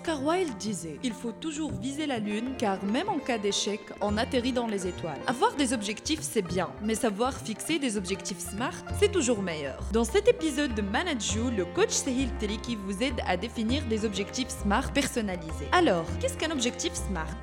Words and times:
Oscar 0.00 0.24
Wilde 0.24 0.56
disait 0.56 0.98
Il 1.02 1.12
faut 1.12 1.30
toujours 1.30 1.72
viser 1.72 2.06
la 2.06 2.18
lune 2.18 2.54
car 2.56 2.82
même 2.84 3.10
en 3.10 3.18
cas 3.18 3.36
d'échec, 3.36 3.80
on 4.00 4.16
atterrit 4.16 4.52
dans 4.52 4.66
les 4.66 4.86
étoiles. 4.86 5.20
Avoir 5.26 5.54
des 5.56 5.74
objectifs, 5.74 6.20
c'est 6.22 6.40
bien, 6.40 6.70
mais 6.82 6.94
savoir 6.94 7.34
fixer 7.34 7.78
des 7.78 7.98
objectifs 7.98 8.38
smart, 8.38 8.72
c'est 8.98 9.12
toujours 9.12 9.42
meilleur. 9.42 9.78
Dans 9.92 10.04
cet 10.04 10.26
épisode 10.26 10.74
de 10.74 10.80
Manage 10.80 11.34
You, 11.34 11.50
le 11.50 11.66
coach 11.66 11.90
Sehil 11.90 12.30
Teliki 12.38 12.76
vous 12.76 13.02
aide 13.02 13.20
à 13.26 13.36
définir 13.36 13.84
des 13.88 14.06
objectifs 14.06 14.48
smart 14.48 14.90
personnalisés. 14.90 15.68
Alors, 15.72 16.06
qu'est-ce 16.18 16.38
qu'un 16.38 16.50
objectif 16.50 16.94
smart? 16.94 17.36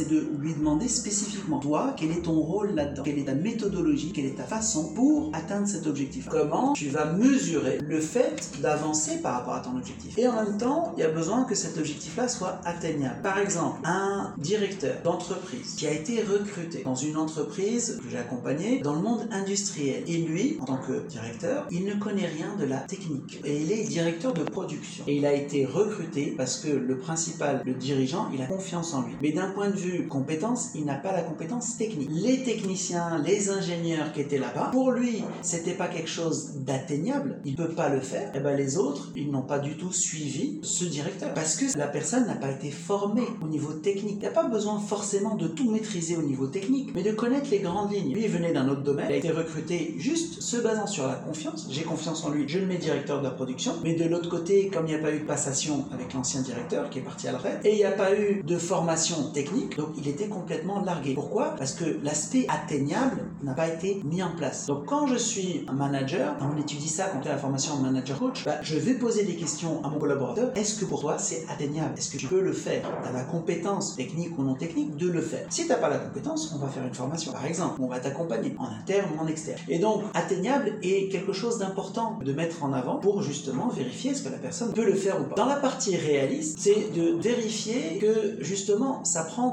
C'est 0.00 0.08
de 0.08 0.26
lui 0.40 0.54
demander 0.54 0.88
spécifiquement, 0.88 1.58
toi, 1.58 1.94
quel 1.96 2.10
est 2.10 2.22
ton 2.22 2.40
rôle 2.40 2.74
là-dedans? 2.74 3.02
Quelle 3.02 3.18
est 3.18 3.24
ta 3.24 3.34
méthodologie? 3.34 4.12
Quelle 4.12 4.26
est 4.26 4.36
ta 4.36 4.44
façon 4.44 4.94
pour 4.94 5.30
atteindre 5.34 5.68
cet 5.68 5.86
objectif? 5.86 6.26
Comment 6.30 6.72
tu 6.72 6.88
vas 6.88 7.12
mesurer 7.12 7.78
le 7.86 8.00
fait 8.00 8.50
d'avancer 8.62 9.18
par 9.18 9.34
rapport 9.34 9.54
à 9.54 9.60
ton 9.60 9.76
objectif? 9.76 10.16
Et 10.16 10.26
en 10.26 10.42
même 10.42 10.56
temps, 10.56 10.94
il 10.96 11.00
y 11.00 11.02
a 11.02 11.10
besoin 11.10 11.44
que 11.44 11.54
cet 11.54 11.76
objectif-là 11.76 12.28
soit 12.28 12.60
atteignable. 12.64 13.20
Par 13.22 13.38
exemple, 13.38 13.80
un 13.84 14.32
directeur 14.38 14.94
d'entreprise 15.04 15.74
qui 15.76 15.86
a 15.86 15.92
été 15.92 16.22
recruté 16.22 16.82
dans 16.82 16.94
une 16.94 17.18
entreprise 17.18 18.00
que 18.02 18.08
j'ai 18.08 18.18
accompagnée 18.18 18.80
dans 18.80 18.94
le 18.94 19.02
monde 19.02 19.28
industriel. 19.30 20.04
Et 20.06 20.18
lui, 20.18 20.56
en 20.60 20.64
tant 20.64 20.78
que 20.78 21.06
directeur, 21.08 21.66
il 21.70 21.84
ne 21.84 21.94
connaît 21.94 22.26
rien 22.26 22.56
de 22.58 22.64
la 22.64 22.78
technique. 22.78 23.40
Et 23.44 23.60
il 23.60 23.70
est 23.70 23.84
directeur 23.84 24.32
de 24.32 24.44
production. 24.44 25.04
Et 25.06 25.16
il 25.16 25.26
a 25.26 25.34
été 25.34 25.66
recruté 25.66 26.32
parce 26.36 26.58
que 26.58 26.68
le 26.68 26.96
principal, 26.96 27.62
le 27.66 27.74
dirigeant, 27.74 28.30
il 28.32 28.40
a 28.40 28.46
confiance 28.46 28.94
en 28.94 29.02
lui. 29.02 29.14
Mais 29.20 29.32
d'un 29.32 29.50
point 29.50 29.68
de 29.68 29.76
vue 29.76 29.89
compétence, 29.98 30.70
il 30.74 30.84
n'a 30.84 30.94
pas 30.94 31.12
la 31.12 31.22
compétence 31.22 31.76
technique. 31.76 32.10
Les 32.10 32.42
techniciens, 32.42 33.22
les 33.24 33.50
ingénieurs 33.50 34.12
qui 34.12 34.20
étaient 34.20 34.38
là-bas, 34.38 34.70
pour 34.72 34.92
lui, 34.92 35.22
c'était 35.42 35.74
pas 35.74 35.88
quelque 35.88 36.08
chose 36.08 36.52
d'atteignable, 36.56 37.40
il 37.44 37.56
peut 37.56 37.70
pas 37.70 37.88
le 37.88 38.00
faire. 38.00 38.28
Et 38.28 38.38
eh 38.38 38.40
ben 38.40 38.56
les 38.56 38.78
autres, 38.78 39.10
ils 39.16 39.30
n'ont 39.30 39.42
pas 39.42 39.58
du 39.58 39.76
tout 39.76 39.92
suivi 39.92 40.58
ce 40.62 40.84
directeur 40.84 41.32
parce 41.34 41.56
que 41.56 41.78
la 41.78 41.86
personne 41.86 42.26
n'a 42.26 42.34
pas 42.34 42.50
été 42.50 42.70
formée 42.70 43.26
au 43.42 43.48
niveau 43.48 43.72
technique. 43.72 44.16
Il 44.16 44.20
n'y 44.20 44.26
a 44.26 44.30
pas 44.30 44.48
besoin 44.48 44.78
forcément 44.78 45.36
de 45.36 45.48
tout 45.48 45.70
maîtriser 45.70 46.16
au 46.16 46.22
niveau 46.22 46.46
technique, 46.46 46.90
mais 46.94 47.02
de 47.02 47.12
connaître 47.12 47.50
les 47.50 47.60
grandes 47.60 47.92
lignes. 47.92 48.12
Lui, 48.12 48.24
il 48.24 48.30
venait 48.30 48.52
d'un 48.52 48.68
autre 48.68 48.82
domaine, 48.82 49.06
il 49.08 49.14
a 49.14 49.16
été 49.16 49.30
recruté 49.30 49.94
juste 49.98 50.40
se 50.40 50.56
basant 50.56 50.86
sur 50.86 51.06
la 51.06 51.14
confiance. 51.14 51.68
J'ai 51.70 51.82
confiance 51.82 52.24
en 52.24 52.30
lui, 52.30 52.48
je 52.48 52.58
le 52.58 52.66
mets 52.66 52.78
directeur 52.78 53.18
de 53.18 53.24
la 53.24 53.30
production. 53.30 53.74
Mais 53.82 53.94
de 53.94 54.04
l'autre 54.04 54.28
côté, 54.28 54.68
comme 54.68 54.86
il 54.86 54.94
n'y 54.94 55.00
a 55.00 55.02
pas 55.02 55.12
eu 55.12 55.20
de 55.20 55.24
passation 55.24 55.86
avec 55.92 56.12
l'ancien 56.14 56.42
directeur 56.42 56.90
qui 56.90 56.98
est 56.98 57.02
parti 57.02 57.28
à 57.28 57.32
la 57.32 57.38
retraite, 57.38 57.60
et 57.64 57.72
il 57.72 57.76
n'y 57.76 57.84
a 57.84 57.92
pas 57.92 58.14
eu 58.18 58.42
de 58.42 58.58
formation 58.58 59.30
technique, 59.32 59.76
donc 59.80 59.90
il 59.96 60.06
était 60.08 60.28
complètement 60.28 60.80
largué. 60.80 61.14
Pourquoi? 61.14 61.54
Parce 61.56 61.72
que 61.72 61.84
l'aspect 62.02 62.44
atteignable 62.48 63.22
n'a 63.42 63.54
pas 63.54 63.68
été 63.68 64.00
mis 64.04 64.22
en 64.22 64.32
place. 64.36 64.66
Donc 64.66 64.84
quand 64.84 65.06
je 65.06 65.16
suis 65.16 65.64
un 65.68 65.72
manager, 65.72 66.36
on 66.40 66.60
étudie 66.60 66.88
ça 66.88 67.06
quand 67.06 67.20
on 67.20 67.22
fait 67.22 67.30
la 67.30 67.38
formation 67.38 67.74
en 67.74 67.78
manager 67.78 68.18
coach, 68.18 68.44
bah, 68.44 68.58
je 68.62 68.76
vais 68.76 68.94
poser 68.94 69.24
des 69.24 69.36
questions 69.36 69.82
à 69.82 69.88
mon 69.88 69.98
collaborateur. 69.98 70.50
Est-ce 70.54 70.78
que 70.78 70.84
pour 70.84 71.00
toi 71.00 71.16
c'est 71.18 71.46
atteignable? 71.48 71.94
Est-ce 71.96 72.10
que 72.10 72.18
tu 72.18 72.26
peux 72.26 72.42
le 72.42 72.52
faire? 72.52 72.82
Tu 73.02 73.08
as 73.08 73.12
la 73.12 73.24
compétence 73.24 73.96
technique 73.96 74.38
ou 74.38 74.42
non 74.42 74.54
technique 74.54 74.96
de 74.96 75.08
le 75.08 75.22
faire. 75.22 75.46
Si 75.48 75.62
tu 75.62 75.68
n'as 75.70 75.76
pas 75.76 75.88
la 75.88 75.98
compétence, 75.98 76.52
on 76.54 76.58
va 76.58 76.68
faire 76.68 76.84
une 76.84 76.94
formation. 76.94 77.32
Par 77.32 77.46
exemple, 77.46 77.80
on 77.80 77.86
va 77.86 78.00
t'accompagner 78.00 78.54
en 78.58 78.66
interne 78.66 79.08
ou 79.16 79.22
en 79.22 79.26
externe. 79.26 79.60
Et 79.68 79.78
donc 79.78 80.02
atteignable 80.12 80.74
est 80.82 81.08
quelque 81.10 81.32
chose 81.32 81.58
d'important 81.58 82.18
de 82.22 82.32
mettre 82.34 82.62
en 82.62 82.74
avant 82.74 82.96
pour 82.96 83.22
justement 83.22 83.68
vérifier 83.68 84.10
est-ce 84.10 84.22
que 84.22 84.28
la 84.28 84.38
personne 84.38 84.74
peut 84.74 84.84
le 84.84 84.94
faire 84.94 85.18
ou 85.20 85.24
pas. 85.24 85.36
Dans 85.36 85.46
la 85.46 85.56
partie 85.56 85.96
réaliste, 85.96 86.58
c'est 86.60 86.92
de 86.94 87.18
vérifier 87.18 87.98
que 87.98 88.36
justement 88.40 89.02
ça 89.04 89.24
prend 89.24 89.46
en 89.46 89.50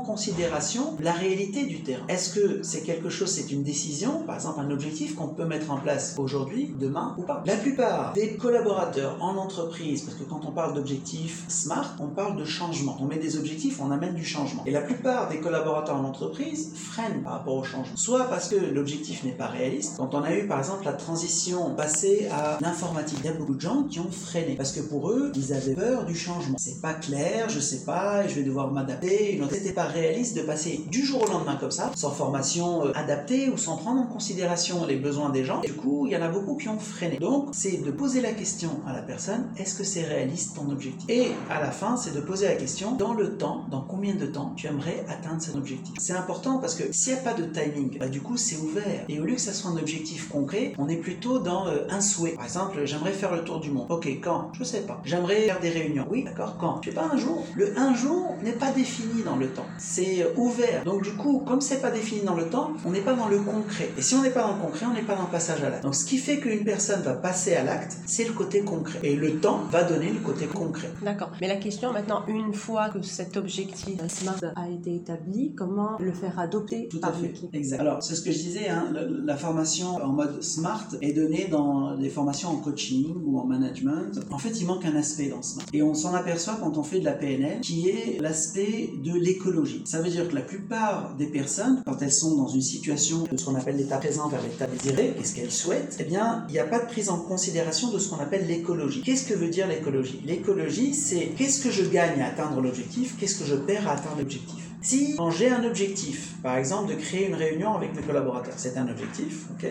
la 1.00 1.12
réalité 1.12 1.66
du 1.66 1.82
terrain. 1.82 2.06
Est-ce 2.08 2.34
que 2.34 2.64
c'est 2.64 2.82
quelque 2.82 3.10
chose, 3.10 3.30
c'est 3.30 3.52
une 3.52 3.64
décision, 3.64 4.24
par 4.26 4.36
exemple 4.36 4.60
un 4.60 4.72
objectif 4.72 5.16
qu'on 5.16 5.28
peut 5.28 5.46
mettre 5.46 5.72
en 5.72 5.78
place 5.78 6.16
aujourd'hui, 6.18 6.74
demain 6.80 7.16
ou 7.18 7.24
pas? 7.24 7.44
La 7.46 7.56
plupart 7.56 8.14
des 8.14 8.36
collaborateurs 8.36 9.18
en 9.22 9.38
entreprise, 9.38 10.02
parce 10.02 10.18
que 10.18 10.24
quand 10.24 10.42
on 10.46 10.52
parle 10.52 10.74
d'objectifs 10.74 11.44
smart, 11.48 11.96
on 12.00 12.08
parle 12.08 12.38
de 12.38 12.46
changement. 12.46 12.98
On 13.00 13.06
met 13.06 13.18
des 13.18 13.38
objectifs, 13.38 13.80
on 13.82 13.92
amène 13.92 14.16
du 14.16 14.26
changement. 14.26 14.64
Et 14.66 14.72
la 14.72 14.82
plupart 14.82 15.30
des 15.30 15.40
collaborateurs 15.40 15.96
en 15.96 16.04
entreprise 16.04 16.72
freinent 16.76 17.22
par 17.24 17.34
rapport 17.34 17.56
au 17.56 17.64
changement. 17.64 17.96
Soit 17.96 18.26
parce 18.26 18.50
que 18.50 18.56
l'objectif 18.56 19.24
n'est 19.24 19.32
pas 19.32 19.48
réaliste. 19.48 19.98
Quand 19.98 20.14
on 20.14 20.24
a 20.24 20.34
eu 20.34 20.48
par 20.48 20.60
exemple 20.60 20.86
la 20.86 20.94
transition 20.94 21.76
passée 21.76 22.28
à 22.32 22.58
l'informatique, 22.62 23.20
il 23.24 23.26
y 23.26 23.30
a 23.30 23.34
beaucoup 23.34 23.56
de 23.56 23.62
gens 23.62 23.84
qui 23.84 24.00
ont 24.00 24.12
freiné 24.12 24.56
parce 24.56 24.72
que 24.72 24.82
pour 24.82 25.12
eux, 25.12 25.32
ils 25.36 25.54
avaient 25.54 25.76
peur 25.76 26.06
du 26.06 26.16
changement. 26.16 26.58
C'est 26.60 26.82
pas 26.82 26.94
clair, 26.94 27.50
je 27.50 27.60
sais 27.60 27.84
pas, 27.86 28.28
je 28.28 28.36
vais 28.36 28.44
devoir 28.44 28.72
m'adapter. 28.72 29.40
C'était 29.52 29.74
pas 29.74 29.86
réaliste 30.08 30.38
de 30.38 30.42
passer 30.42 30.82
du 30.90 31.06
jour 31.06 31.24
au 31.24 31.28
lendemain 31.28 31.58
comme 31.60 31.72
ça, 31.72 31.92
sans 31.96 32.12
formation 32.12 32.86
euh, 32.86 32.92
adaptée 32.96 33.50
ou 33.50 33.58
sans 33.58 33.76
prendre 33.78 34.02
en 34.02 34.06
considération 34.06 34.86
les 34.86 34.96
besoins 34.96 35.30
des 35.30 35.44
gens. 35.44 35.60
du 35.62 35.74
coup, 35.74 36.06
il 36.08 36.14
y 36.14 36.18
en 36.18 36.22
a 36.22 36.30
beaucoup 36.30 36.56
qui 36.56 36.70
ont 36.70 36.80
freiné. 36.80 37.18
Donc, 37.18 37.50
c'est 37.52 37.84
de 37.84 37.92
poser 37.92 38.22
la 38.22 38.32
question 38.32 38.70
à 38.88 38.94
la 38.94 39.02
personne, 39.02 39.50
est-ce 39.58 39.76
que 39.76 39.84
c'est 39.84 40.04
réaliste 40.04 40.56
ton 40.56 40.70
objectif? 40.72 41.10
Et 41.10 41.28
à 41.50 41.60
la 41.60 41.72
fin, 41.72 41.98
c'est 41.98 42.14
de 42.14 42.22
poser 42.22 42.48
la 42.48 42.56
question, 42.56 42.94
dans 42.94 43.14
le 43.14 43.38
temps, 43.38 43.66
dans 43.70 43.82
combien 43.82 44.16
de 44.16 44.26
temps 44.26 44.54
tu 44.56 44.68
aimerais 44.68 45.04
atteindre 45.10 45.42
cet 45.42 45.56
objectif? 45.56 45.96
C'est 46.00 46.14
important 46.14 46.60
parce 46.60 46.76
que 46.76 46.84
s'il 46.94 47.14
n'y 47.14 47.20
a 47.20 47.22
pas 47.24 47.34
de 47.34 47.44
timing, 47.44 48.00
bah, 48.00 48.08
du 48.08 48.22
coup, 48.22 48.38
c'est 48.38 48.58
ouvert. 48.58 49.04
Et 49.10 49.20
au 49.20 49.26
lieu 49.26 49.36
que 49.36 49.42
ça 49.42 49.54
soit 49.54 49.72
un 49.72 49.78
objectif 49.78 50.30
concret, 50.30 50.74
on 50.78 50.88
est 50.88 50.98
plutôt 50.98 51.40
dans 51.40 51.68
euh, 51.68 51.86
un 51.90 52.02
souhait. 52.02 52.32
Par 52.32 52.46
exemple, 52.46 52.86
j'aimerais 52.86 53.12
faire 53.12 53.36
le 53.36 53.44
tour 53.44 53.60
du 53.60 53.72
monde. 53.72 53.88
Ok, 53.90 54.08
quand? 54.22 54.52
Je 54.54 54.64
sais 54.64 54.82
pas. 54.82 55.02
J'aimerais 55.04 55.42
faire 55.42 55.60
des 55.60 55.70
réunions. 55.70 56.06
Oui, 56.10 56.24
d'accord, 56.24 56.56
quand? 56.58 56.82
Je 56.82 56.90
sais 56.90 56.96
pas, 56.96 57.10
un 57.12 57.18
jour. 57.18 57.44
Le 57.56 57.78
un 57.78 57.94
jour 57.94 58.36
n'est 58.42 58.54
pas 58.54 58.72
défini 58.72 59.24
dans 59.24 59.36
le 59.36 59.48
temps. 59.48 59.66
C'est 59.90 60.28
ouvert. 60.36 60.84
Donc 60.84 61.04
du 61.04 61.14
coup, 61.14 61.40
comme 61.40 61.62
c'est 61.62 61.82
pas 61.82 61.92
défini 61.92 62.22
dans 62.22 62.36
le 62.36 62.48
temps, 62.48 62.72
on 62.86 62.92
n'est 62.92 63.02
pas 63.02 63.14
dans 63.14 63.30
le 63.30 63.40
concret. 63.40 63.90
Et 63.98 64.02
si 64.02 64.16
on 64.16 64.22
n'est 64.22 64.32
pas 64.32 64.42
dans 64.42 64.56
le 64.56 64.62
concret, 64.62 64.86
on 64.86 64.94
n'est 64.94 65.02
pas 65.02 65.16
dans 65.16 65.24
le 65.24 65.32
passage 65.32 65.64
à 65.64 65.70
l'acte. 65.70 65.84
Donc 65.84 65.96
ce 65.96 66.06
qui 66.06 66.18
fait 66.18 66.40
qu'une 66.40 66.66
personne 66.66 67.02
va 67.02 67.14
passer 67.14 67.56
à 67.56 67.64
l'acte, 67.64 67.98
c'est 68.06 68.26
le 68.26 68.34
côté 68.34 68.62
concret. 68.62 69.00
Et 69.04 69.16
le 69.16 69.40
temps 69.40 69.62
va 69.72 69.84
donner 69.84 70.12
le 70.12 70.20
côté 70.20 70.46
concret. 70.46 70.90
D'accord. 71.02 71.32
Mais 71.40 71.48
la 71.48 71.56
question 71.56 71.94
maintenant, 71.94 72.24
une 72.28 72.54
fois 72.54 72.90
que 72.90 73.02
cet 73.02 73.38
objectif 73.38 73.98
SMART 74.08 74.42
a 74.56 74.70
été 74.70 74.94
établi, 74.94 75.54
comment 75.56 75.98
le 76.00 76.12
faire 76.12 76.38
adopter 76.38 76.90
Tout 76.90 77.02
à 77.02 77.14
fait. 77.14 77.34
Exact. 77.54 77.80
Alors 77.80 78.04
c'est 78.04 78.16
ce 78.16 78.22
que 78.22 78.32
je 78.32 78.40
disais, 78.40 78.68
hein, 78.68 78.92
la, 78.92 79.38
formation 79.38 79.96
en 79.96 80.10
mode 80.10 80.44
SMART 80.44 80.90
est 81.02 81.14
donnée 81.14 81.48
dans 81.50 81.94
les 81.96 82.10
formations 82.10 82.50
en 82.50 82.58
coaching 82.58 83.16
ou 83.26 83.40
en 83.40 83.46
management. 83.46 84.20
En 84.32 84.38
fait, 84.38 84.60
il 84.60 84.68
manque 84.68 84.84
un 84.86 84.96
aspect 84.96 85.30
dans 85.30 85.42
SMART. 85.42 85.66
Et 85.74 85.82
on 85.82 85.94
s'en 85.94 86.14
aperçoit 86.14 86.58
quand 86.60 86.78
on 86.78 86.84
fait 86.84 87.00
de 87.00 87.06
la 87.06 87.14
PNL, 87.14 87.62
qui 87.62 87.90
est 87.90 88.20
l'aspect 88.20 88.90
de 89.04 89.14
l'écologie. 89.14 89.77
Ça 89.86 90.02
veut 90.02 90.10
dire 90.10 90.28
que 90.30 90.36
la 90.36 90.42
plupart 90.42 91.16
des 91.18 91.28
personnes, 91.28 91.82
quand 91.86 92.02
elles 92.02 92.12
sont 92.12 92.36
dans 92.36 92.48
une 92.48 92.62
situation 92.62 93.24
de 93.32 93.38
ce 93.38 93.46
qu'on 93.46 93.56
appelle 93.56 93.78
l'état 93.78 93.98
présent 93.98 94.28
vers 94.28 94.42
l'état 94.42 94.68
désiré, 94.68 95.14
qu'est-ce 95.18 95.36
qu'elles 95.36 95.52
souhaitent? 95.52 95.98
Eh 96.00 96.04
bien, 96.04 96.46
il 96.50 96.54
n'y 96.54 96.60
a 96.60 96.66
pas 96.66 96.80
de 96.80 96.86
prise 96.86 97.10
en 97.10 97.18
considération 97.18 97.92
de 97.92 98.00
ce 98.00 98.10
qu'on 98.10 98.20
appelle 98.20 98.48
l'écologie. 98.48 99.02
Qu'est-ce 99.02 99.28
que 99.28 99.34
veut 99.34 99.50
dire 99.50 99.68
l'écologie? 99.68 100.22
L'écologie, 100.26 100.94
c'est 100.94 101.28
qu'est-ce 101.38 101.62
que 101.64 101.72
je 101.72 101.84
gagne 101.84 102.22
à 102.22 102.28
atteindre 102.28 102.62
l'objectif, 102.62 103.16
qu'est-ce 103.20 103.40
que 103.40 103.46
je 103.46 103.56
perds 103.56 103.88
à 103.88 103.94
atteindre 103.94 104.18
l'objectif? 104.20 104.64
Si 104.80 105.18
j'ai 105.38 105.50
un 105.50 105.64
objectif, 105.64 106.36
par 106.44 106.56
exemple 106.56 106.94
de 106.94 106.96
créer 106.96 107.28
une 107.28 107.34
réunion 107.34 107.74
avec 107.76 107.96
mes 107.96 108.02
collaborateurs, 108.04 108.54
c'est 108.58 108.78
un 108.78 108.88
objectif, 108.88 109.46
ok? 109.52 109.70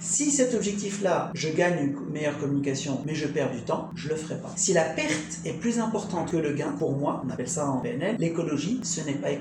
Si 0.00 0.30
cet 0.30 0.54
objectif-là, 0.54 1.32
je 1.34 1.48
gagne 1.48 1.88
une 1.88 2.12
meilleure 2.12 2.38
communication, 2.38 3.00
mais 3.04 3.14
je 3.14 3.26
perds 3.26 3.50
du 3.50 3.62
temps, 3.62 3.90
je 3.96 4.08
le 4.08 4.14
ferai 4.14 4.36
pas. 4.36 4.52
Si 4.56 4.72
la 4.72 4.84
perte 4.84 5.40
est 5.44 5.54
plus 5.54 5.80
importante 5.80 6.30
que 6.30 6.36
le 6.36 6.52
gain, 6.52 6.72
pour 6.78 6.92
moi, 6.96 7.22
on 7.26 7.30
appelle 7.30 7.48
ça 7.48 7.68
en 7.68 7.78
PNL, 7.78 8.16
l'écologie, 8.18 8.80
ce 8.84 9.00
n'est 9.00 9.14
pas 9.14 9.32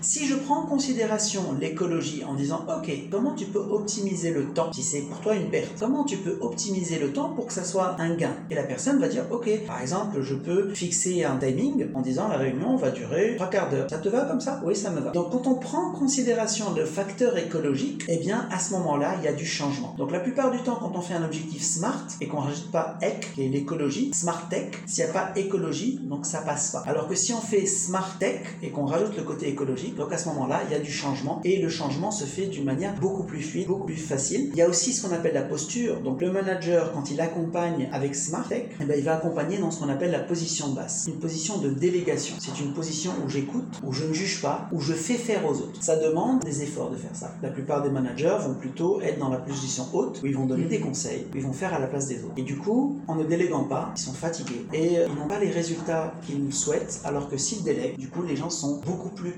Si 0.00 0.26
je 0.26 0.34
prends 0.34 0.62
en 0.62 0.66
considération 0.66 1.56
l'écologie 1.60 2.24
en 2.24 2.34
disant, 2.34 2.64
ok, 2.68 2.90
comment 3.10 3.34
tu 3.34 3.46
peux 3.46 3.60
optimiser 3.60 4.30
le 4.30 4.46
temps 4.46 4.72
si 4.72 4.82
c'est 4.82 5.02
pour 5.02 5.20
toi 5.20 5.34
une 5.34 5.50
perte? 5.50 5.72
Comment 5.78 6.04
tu 6.04 6.16
peux 6.16 6.38
optimiser 6.40 6.98
le 6.98 7.12
temps 7.12 7.30
pour 7.30 7.46
que 7.46 7.52
ça 7.52 7.64
soit 7.64 7.96
un 8.00 8.14
gain? 8.14 8.34
Et 8.50 8.54
la 8.54 8.64
personne 8.64 8.98
va 9.00 9.08
dire, 9.08 9.24
ok, 9.30 9.48
par 9.66 9.80
exemple, 9.80 10.20
je 10.22 10.34
peux 10.34 10.70
fixer 10.74 11.24
un 11.24 11.36
timing 11.36 11.86
en 11.94 12.00
disant 12.00 12.28
la 12.28 12.36
réunion 12.36 12.76
va 12.76 12.90
durer 12.90 13.34
trois 13.36 13.48
quarts 13.48 13.70
d'heure. 13.70 13.88
Ça 13.88 13.98
te 13.98 14.08
va 14.08 14.22
comme 14.22 14.40
ça? 14.40 14.60
Oui, 14.64 14.74
ça 14.74 14.90
me 14.90 15.00
va. 15.00 15.10
Donc 15.10 15.30
quand 15.30 15.46
on 15.46 15.54
prend 15.54 15.90
en 15.90 15.92
considération 15.92 16.72
le 16.74 16.84
facteur 16.84 17.36
écologique, 17.36 18.04
eh 18.08 18.18
bien 18.18 18.48
à 18.50 18.58
ce 18.58 18.72
moment-là, 18.72 19.16
il 19.18 19.24
y 19.24 19.28
a 19.28 19.32
du 19.32 19.46
changement. 19.46 19.94
Donc 19.98 20.10
la 20.10 20.20
plupart 20.20 20.50
du 20.50 20.58
temps, 20.58 20.78
quand 20.80 20.92
on 20.94 21.00
fait 21.00 21.14
un 21.14 21.24
objectif 21.24 21.62
SMART 21.62 22.06
et 22.20 22.26
qu'on 22.26 22.40
rajoute 22.40 22.70
pas 22.70 22.98
EC, 23.02 23.32
qui 23.34 23.44
est 23.44 23.48
l'écologie, 23.48 24.10
SMART 24.12 24.48
Tech, 24.48 24.72
s'il 24.86 25.04
n'y 25.04 25.10
a 25.10 25.12
pas 25.12 25.32
écologie, 25.36 26.00
donc 26.02 26.26
ça 26.26 26.40
passe 26.40 26.72
pas. 26.72 26.82
Alors 26.86 27.06
que 27.06 27.14
si 27.14 27.32
on 27.32 27.40
fait 27.40 27.66
SMART 27.66 28.18
Tech 28.18 28.40
et 28.62 28.70
qu'on 28.70 28.86
rajoute 28.86 29.16
le 29.16 29.22
côté 29.22 29.51
écologique, 29.52 29.96
donc 29.96 30.12
à 30.12 30.18
ce 30.18 30.28
moment-là, 30.28 30.62
il 30.66 30.72
y 30.72 30.74
a 30.74 30.80
du 30.80 30.90
changement 30.90 31.40
et 31.44 31.60
le 31.60 31.68
changement 31.68 32.10
se 32.10 32.24
fait 32.24 32.46
d'une 32.46 32.64
manière 32.64 32.94
beaucoup 33.00 33.24
plus 33.24 33.40
fluide, 33.40 33.68
beaucoup 33.68 33.86
plus 33.86 33.96
facile. 33.96 34.50
Il 34.52 34.56
y 34.56 34.62
a 34.62 34.68
aussi 34.68 34.92
ce 34.92 35.06
qu'on 35.06 35.14
appelle 35.14 35.34
la 35.34 35.42
posture. 35.42 36.00
Donc 36.00 36.20
le 36.20 36.32
manager, 36.32 36.92
quand 36.92 37.10
il 37.10 37.20
accompagne 37.20 37.88
avec 37.92 38.14
SMART 38.14 38.48
Tech, 38.48 38.64
eh 38.80 38.84
ben, 38.84 38.96
il 38.98 39.04
va 39.04 39.16
accompagner 39.16 39.58
dans 39.58 39.70
ce 39.70 39.80
qu'on 39.80 39.88
appelle 39.88 40.10
la 40.10 40.20
position 40.20 40.68
de 40.68 40.76
base, 40.76 41.06
une 41.08 41.20
position 41.20 41.58
de 41.58 41.70
délégation. 41.70 42.36
C'est 42.38 42.60
une 42.60 42.72
position 42.72 43.12
où 43.24 43.28
j'écoute, 43.28 43.80
où 43.84 43.92
je 43.92 44.04
ne 44.04 44.12
juge 44.12 44.42
pas, 44.42 44.68
où 44.72 44.80
je 44.80 44.92
fais 44.92 45.14
faire 45.14 45.46
aux 45.46 45.54
autres. 45.54 45.82
Ça 45.82 45.96
demande 45.96 46.40
des 46.40 46.62
efforts 46.62 46.90
de 46.90 46.96
faire 46.96 47.14
ça. 47.14 47.34
La 47.42 47.50
plupart 47.50 47.82
des 47.82 47.90
managers 47.90 48.36
vont 48.40 48.54
plutôt 48.54 49.00
être 49.00 49.18
dans 49.18 49.28
la 49.28 49.38
position 49.38 49.86
haute 49.92 50.20
où 50.22 50.26
ils 50.26 50.36
vont 50.36 50.46
donner 50.46 50.64
des 50.64 50.80
conseils, 50.80 51.26
où 51.32 51.36
ils 51.36 51.42
vont 51.42 51.52
faire 51.52 51.74
à 51.74 51.78
la 51.78 51.86
place 51.86 52.08
des 52.08 52.24
autres. 52.24 52.34
Et 52.36 52.42
du 52.42 52.56
coup, 52.56 53.00
en 53.08 53.14
ne 53.14 53.24
déléguant 53.24 53.64
pas, 53.64 53.92
ils 53.96 54.00
sont 54.00 54.12
fatigués 54.12 54.66
et 54.72 54.98
euh, 54.98 55.06
ils 55.08 55.18
n'ont 55.18 55.28
pas 55.28 55.38
les 55.38 55.50
résultats 55.50 56.14
qu'ils 56.26 56.52
souhaitent 56.52 57.00
alors 57.04 57.28
que 57.28 57.36
s'ils 57.36 57.62
délèguent, 57.62 57.98
du 57.98 58.08
coup, 58.08 58.22
les 58.22 58.36
gens 58.36 58.50
sont 58.50 58.80
beaucoup 58.86 59.10
plus 59.10 59.32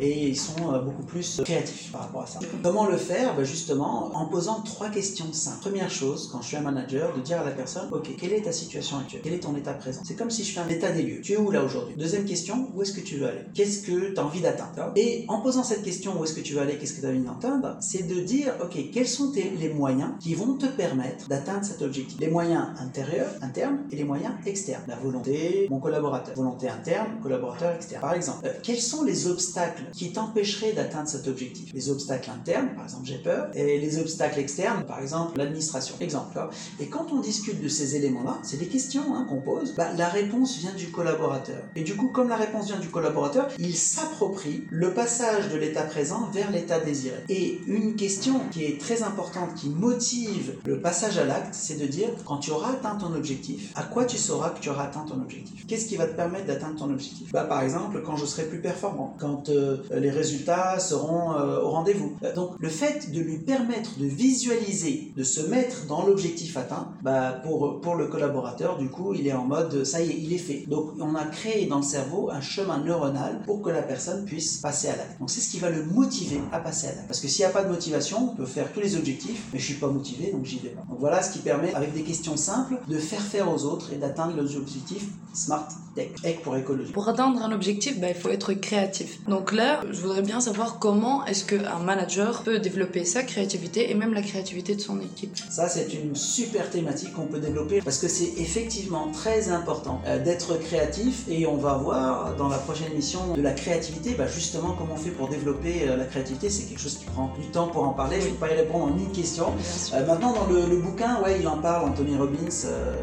et 0.00 0.28
ils 0.28 0.36
sont 0.36 0.72
euh, 0.72 0.78
beaucoup 0.80 1.02
plus 1.02 1.40
créatifs 1.44 1.90
par 1.92 2.02
rapport 2.02 2.22
à 2.22 2.26
ça. 2.26 2.40
Comment 2.62 2.86
le 2.86 2.96
faire? 2.96 3.34
Ben, 3.36 3.44
Justement, 3.44 4.10
en 4.14 4.26
posant 4.26 4.60
trois 4.60 4.88
questions 4.88 5.32
simples. 5.32 5.60
Première 5.60 5.90
chose, 5.90 6.28
quand 6.32 6.40
je 6.40 6.48
suis 6.48 6.56
un 6.56 6.60
manager, 6.60 7.14
de 7.16 7.20
dire 7.20 7.40
à 7.40 7.44
la 7.44 7.50
personne, 7.50 7.88
ok, 7.90 8.10
quelle 8.18 8.32
est 8.32 8.42
ta 8.42 8.52
situation 8.52 8.98
actuelle? 8.98 9.20
Quel 9.24 9.34
est 9.34 9.40
ton 9.40 9.56
état 9.56 9.72
présent? 9.72 10.02
C'est 10.04 10.14
comme 10.14 10.30
si 10.30 10.44
je 10.44 10.52
fais 10.52 10.60
un 10.60 10.68
état 10.68 10.90
des 10.92 11.02
lieux. 11.02 11.20
Tu 11.20 11.32
es 11.32 11.36
où 11.36 11.50
là 11.50 11.62
aujourd'hui? 11.64 11.94
Deuxième 11.96 12.24
question, 12.24 12.68
où 12.74 12.82
est-ce 12.82 12.92
que 12.92 13.00
tu 13.00 13.16
veux 13.16 13.26
aller? 13.26 13.40
Qu'est-ce 13.54 13.82
que 13.82 14.12
tu 14.14 14.18
as 14.20 14.24
envie 14.24 14.40
d'atteindre? 14.40 14.92
Et 14.96 15.24
en 15.28 15.40
posant 15.40 15.64
cette 15.64 15.82
question, 15.82 16.18
où 16.18 16.24
est-ce 16.24 16.34
que 16.34 16.40
tu 16.40 16.54
veux 16.54 16.60
aller? 16.60 16.76
Qu'est-ce 16.78 16.94
que 16.94 17.00
tu 17.00 17.06
as 17.06 17.10
envie 17.10 17.20
d'atteindre? 17.20 17.76
C'est 17.80 18.06
de 18.06 18.20
dire, 18.20 18.54
ok, 18.62 18.90
quels 18.92 19.08
sont 19.08 19.32
les 19.34 19.72
moyens 19.72 20.10
qui 20.20 20.34
vont 20.34 20.54
te 20.54 20.66
permettre 20.66 21.28
d'atteindre 21.28 21.64
cet 21.64 21.82
objectif? 21.82 22.18
Les 22.20 22.28
moyens 22.28 22.68
intérieurs, 22.78 23.30
internes, 23.42 23.80
et 23.90 23.96
les 23.96 24.04
moyens 24.04 24.34
externes. 24.46 24.82
La 24.86 24.96
volonté, 24.96 25.66
mon 25.70 25.80
collaborateur. 25.80 26.34
Volonté 26.36 26.68
interne, 26.68 27.18
collaborateur 27.22 27.74
externe. 27.74 28.00
Par 28.00 28.14
exemple, 28.14 28.46
euh, 28.46 28.52
quels 28.62 28.80
sont 28.80 29.02
les 29.04 29.26
obstacles 29.30 29.84
qui 29.92 30.12
t'empêcheraient 30.12 30.72
d'atteindre 30.72 31.08
cet 31.08 31.28
objectif 31.28 31.72
Les 31.72 31.90
obstacles 31.90 32.30
internes, 32.30 32.70
par 32.74 32.84
exemple, 32.84 33.06
j'ai 33.06 33.18
peur, 33.18 33.48
et 33.54 33.78
les 33.78 33.98
obstacles 33.98 34.38
externes, 34.38 34.84
par 34.84 35.00
exemple, 35.00 35.38
l'administration. 35.38 35.94
Exemple. 36.00 36.38
Et 36.80 36.86
quand 36.86 37.06
on 37.12 37.20
discute 37.20 37.62
de 37.62 37.68
ces 37.68 37.96
éléments-là, 37.96 38.38
c'est 38.42 38.58
des 38.58 38.66
questions 38.66 39.14
hein, 39.14 39.26
qu'on 39.28 39.40
pose, 39.40 39.74
bah, 39.74 39.92
la 39.96 40.08
réponse 40.08 40.58
vient 40.58 40.72
du 40.74 40.90
collaborateur. 40.90 41.62
Et 41.76 41.82
du 41.82 41.96
coup, 41.96 42.08
comme 42.08 42.28
la 42.28 42.36
réponse 42.36 42.66
vient 42.66 42.78
du 42.78 42.88
collaborateur, 42.88 43.48
il 43.58 43.76
s'approprie 43.76 44.64
le 44.70 44.92
passage 44.92 45.48
de 45.48 45.56
l'état 45.56 45.82
présent 45.82 46.28
vers 46.32 46.50
l'état 46.50 46.80
désiré. 46.80 47.16
Et 47.28 47.60
une 47.66 47.96
question 47.96 48.40
qui 48.50 48.64
est 48.64 48.80
très 48.80 49.02
importante, 49.02 49.54
qui 49.54 49.68
motive 49.68 50.56
le 50.64 50.80
passage 50.80 51.18
à 51.18 51.24
l'acte, 51.24 51.54
c'est 51.54 51.78
de 51.78 51.86
dire, 51.86 52.08
quand 52.24 52.38
tu 52.38 52.50
auras 52.50 52.72
atteint 52.72 52.96
ton 52.96 53.14
objectif, 53.14 53.72
à 53.74 53.82
quoi 53.82 54.04
tu 54.04 54.16
sauras 54.16 54.50
que 54.50 54.60
tu 54.60 54.68
auras 54.68 54.84
atteint 54.84 55.04
ton 55.08 55.20
objectif? 55.20 55.66
Qu'est-ce 55.66 55.86
qui 55.86 55.96
va 55.96 56.06
te 56.06 56.14
permettre 56.14 56.46
d'atteindre 56.46 56.78
ton 56.78 56.90
objectif? 56.90 57.30
Bah, 57.32 57.44
Par 57.44 57.62
exemple, 57.62 58.02
quand 58.04 58.16
je 58.16 58.26
serai 58.26 58.44
plus 58.44 58.60
performant, 58.60 59.16
quand 59.20 59.48
euh, 59.48 59.78
les 59.92 60.10
résultats 60.10 60.78
seront 60.78 61.32
euh, 61.32 61.60
au 61.60 61.70
rendez-vous. 61.70 62.16
Euh, 62.24 62.34
donc 62.34 62.52
le 62.58 62.68
fait 62.68 63.12
de 63.12 63.20
lui 63.20 63.38
permettre 63.38 63.98
de 63.98 64.06
visualiser, 64.06 65.12
de 65.16 65.22
se 65.22 65.40
mettre 65.42 65.86
dans 65.86 66.04
l'objectif 66.06 66.56
atteint, 66.56 66.88
bah, 67.02 67.32
pour, 67.44 67.80
pour 67.80 67.94
le 67.94 68.06
collaborateur, 68.06 68.78
du 68.78 68.88
coup, 68.88 69.14
il 69.14 69.26
est 69.26 69.32
en 69.32 69.44
mode, 69.44 69.84
ça 69.84 70.00
y 70.00 70.10
est, 70.10 70.16
il 70.18 70.32
est 70.32 70.38
fait. 70.38 70.64
Donc 70.66 70.92
on 71.00 71.14
a 71.14 71.24
créé 71.24 71.66
dans 71.66 71.78
le 71.78 71.82
cerveau 71.82 72.30
un 72.30 72.40
chemin 72.40 72.78
neuronal 72.78 73.42
pour 73.44 73.62
que 73.62 73.70
la 73.70 73.82
personne 73.82 74.24
puisse 74.24 74.58
passer 74.58 74.88
à 74.88 74.96
l'acte. 74.96 75.18
Donc 75.20 75.30
c'est 75.30 75.40
ce 75.40 75.50
qui 75.50 75.58
va 75.58 75.70
le 75.70 75.84
motiver 75.84 76.40
à 76.52 76.60
passer 76.60 76.88
à 76.88 76.92
l'acte. 76.92 77.06
Parce 77.06 77.20
que 77.20 77.28
s'il 77.28 77.44
n'y 77.44 77.50
a 77.50 77.52
pas 77.52 77.64
de 77.64 77.68
motivation, 77.68 78.30
on 78.32 78.36
peut 78.36 78.46
faire 78.46 78.72
tous 78.72 78.80
les 78.80 78.96
objectifs, 78.96 79.44
mais 79.52 79.58
je 79.58 79.64
suis 79.64 79.74
pas 79.74 79.88
motivé, 79.88 80.32
donc 80.32 80.44
j'y 80.44 80.58
vais 80.58 80.70
pas. 80.70 80.82
Donc 80.88 80.98
voilà 80.98 81.22
ce 81.22 81.32
qui 81.32 81.40
permet, 81.40 81.74
avec 81.74 81.92
des 81.92 82.02
questions 82.02 82.36
simples, 82.36 82.78
de 82.88 82.98
faire 82.98 83.22
faire 83.22 83.52
aux 83.52 83.64
autres 83.64 83.92
et 83.92 83.96
d'atteindre 83.96 84.40
les 84.40 84.56
objectifs 84.56 85.06
Smart 85.34 85.68
Tech, 85.94 86.40
pour 86.42 86.56
écologie. 86.56 86.92
Pour 86.92 87.08
atteindre 87.08 87.42
un 87.42 87.52
objectif, 87.52 87.98
bah, 88.00 88.08
il 88.08 88.14
faut 88.14 88.30
être 88.30 88.52
créatif. 88.54 89.09
Donc 89.28 89.52
là, 89.52 89.82
je 89.90 90.00
voudrais 90.00 90.22
bien 90.22 90.40
savoir 90.40 90.78
comment 90.78 91.24
est-ce 91.26 91.44
qu'un 91.44 91.78
manager 91.78 92.42
peut 92.42 92.58
développer 92.58 93.04
sa 93.04 93.22
créativité 93.22 93.90
et 93.90 93.94
même 93.94 94.14
la 94.14 94.22
créativité 94.22 94.74
de 94.74 94.80
son 94.80 95.00
équipe. 95.00 95.36
Ça, 95.50 95.68
c'est 95.68 95.92
une 95.94 96.16
super 96.16 96.70
thématique 96.70 97.12
qu'on 97.12 97.26
peut 97.26 97.38
développer 97.38 97.80
parce 97.80 97.98
que 97.98 98.08
c'est 98.08 98.32
effectivement 98.38 99.10
très 99.12 99.50
important 99.50 100.00
euh, 100.06 100.22
d'être 100.22 100.58
créatif 100.58 101.24
et 101.28 101.46
on 101.46 101.56
va 101.56 101.74
voir 101.74 102.36
dans 102.36 102.48
la 102.48 102.58
prochaine 102.58 102.90
émission 102.92 103.34
de 103.34 103.42
la 103.42 103.52
créativité, 103.52 104.14
bah, 104.14 104.26
justement 104.26 104.74
comment 104.76 104.94
on 104.94 104.96
fait 104.96 105.10
pour 105.10 105.28
développer 105.28 105.88
euh, 105.88 105.96
la 105.96 106.04
créativité. 106.04 106.50
C'est 106.50 106.64
quelque 106.68 106.80
chose 106.80 106.96
qui 106.96 107.04
prend 107.04 107.32
du 107.38 107.46
temps 107.48 107.68
pour 107.68 107.84
en 107.84 107.92
parler. 107.92 108.20
Je 108.20 108.26
ne 108.26 108.30
peux 108.32 108.46
pas 108.46 108.52
y 108.52 108.56
répondre 108.56 108.86
en 108.86 108.98
une 108.98 109.12
question. 109.12 109.52
Euh, 109.94 110.06
maintenant, 110.06 110.32
dans 110.32 110.46
le, 110.46 110.76
bouquin, 110.76 111.20
ouais, 111.22 111.38
il 111.40 111.46
en 111.46 111.58
parle, 111.58 111.90
Anthony 111.90 112.16
Robbins. 112.16 112.38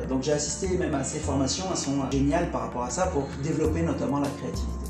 donc 0.09 0.23
j'ai 0.23 0.31
assisté 0.31 0.67
même 0.77 0.95
à 0.95 1.03
ses 1.03 1.19
formations, 1.19 1.65
elles 1.69 1.77
sont 1.77 2.11
géniales 2.11 2.49
par 2.51 2.61
rapport 2.61 2.83
à 2.83 2.89
ça 2.89 3.07
pour 3.07 3.27
développer 3.43 3.81
notamment 3.81 4.19
la 4.19 4.29
créativité. 4.29 4.86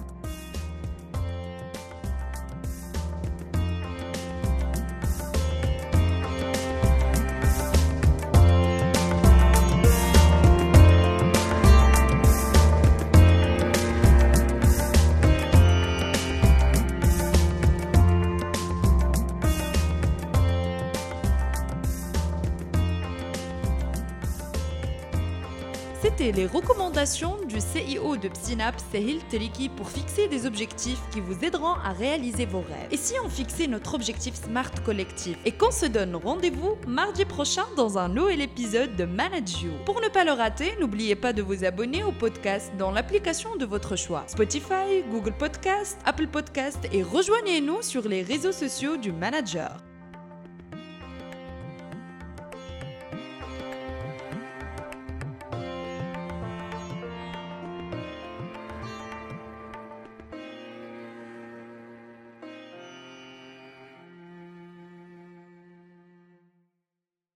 C'était 26.08 26.32
les 26.32 26.46
recommandations 26.46 27.36
du 27.50 27.58
CIO 27.60 28.16
de 28.16 28.30
Psynap, 28.30 28.76
Sehil 28.94 29.20
Teliki, 29.30 29.68
pour 29.68 29.90
fixer 29.90 30.30
des 30.30 30.46
objectifs 30.46 31.02
qui 31.12 31.20
vous 31.20 31.44
aideront 31.44 31.74
à 31.84 31.92
réaliser 31.92 32.46
vos 32.46 32.62
rêves. 32.62 32.88
Et 32.92 32.96
si 32.98 33.16
on 33.26 33.28
fixait 33.28 33.68
notre 33.68 33.94
objectif 33.94 34.34
Smart 34.36 34.72
collectif 34.86 35.38
et 35.44 35.52
qu'on 35.52 35.70
se 35.70 35.86
donne 35.86 36.16
rendez-vous 36.16 36.78
mardi 36.88 37.26
prochain 37.26 37.66
dans 37.76 37.98
un 37.98 38.08
nouvel 38.08 38.40
épisode 38.40 38.96
de 38.96 39.04
Manage 39.04 39.62
You. 39.62 39.74
Pour 39.86 40.00
ne 40.00 40.08
pas 40.08 40.24
le 40.24 40.32
rater, 40.32 40.78
n'oubliez 40.80 41.18
pas 41.18 41.34
de 41.34 41.42
vous 41.42 41.66
abonner 41.66 42.06
au 42.06 42.14
podcast 42.14 42.72
dans 42.80 42.92
l'application 42.92 43.58
de 43.58 43.66
votre 43.66 43.98
choix. 43.98 44.24
Spotify, 44.28 45.04
Google 45.12 45.34
Podcast, 45.38 46.00
Apple 46.06 46.28
Podcast 46.28 46.88
et 46.94 47.04
rejoignez-nous 47.04 47.82
sur 47.82 48.08
les 48.08 48.24
réseaux 48.24 48.54
sociaux 48.54 48.96
du 48.96 49.12
manager. 49.12 49.84